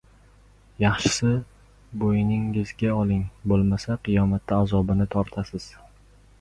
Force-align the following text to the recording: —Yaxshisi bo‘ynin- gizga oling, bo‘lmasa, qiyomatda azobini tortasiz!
—Yaxshisi 0.83 1.33
bo‘ynin- 2.05 2.49
gizga 2.57 2.97
oling, 3.03 3.21
bo‘lmasa, 3.53 4.01
qiyomatda 4.09 4.61
azobini 4.65 5.11
tortasiz! 5.17 5.73